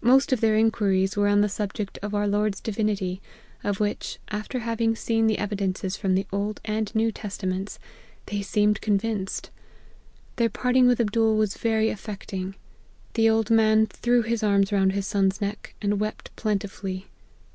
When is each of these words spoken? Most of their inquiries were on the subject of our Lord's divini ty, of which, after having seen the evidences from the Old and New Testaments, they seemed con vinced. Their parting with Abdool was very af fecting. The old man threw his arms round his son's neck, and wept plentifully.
Most 0.00 0.32
of 0.32 0.40
their 0.40 0.56
inquiries 0.56 1.18
were 1.18 1.28
on 1.28 1.42
the 1.42 1.50
subject 1.50 1.98
of 2.00 2.14
our 2.14 2.26
Lord's 2.26 2.62
divini 2.62 2.98
ty, 2.98 3.20
of 3.62 3.78
which, 3.78 4.18
after 4.28 4.60
having 4.60 4.96
seen 4.96 5.26
the 5.26 5.36
evidences 5.36 5.98
from 5.98 6.14
the 6.14 6.26
Old 6.32 6.62
and 6.64 6.90
New 6.94 7.12
Testaments, 7.12 7.78
they 8.24 8.40
seemed 8.40 8.80
con 8.80 8.98
vinced. 8.98 9.50
Their 10.36 10.48
parting 10.48 10.86
with 10.86 10.98
Abdool 10.98 11.36
was 11.36 11.58
very 11.58 11.90
af 11.90 12.00
fecting. 12.02 12.54
The 13.12 13.28
old 13.28 13.50
man 13.50 13.84
threw 13.84 14.22
his 14.22 14.42
arms 14.42 14.72
round 14.72 14.92
his 14.94 15.06
son's 15.06 15.42
neck, 15.42 15.74
and 15.82 16.00
wept 16.00 16.34
plentifully. 16.36 17.08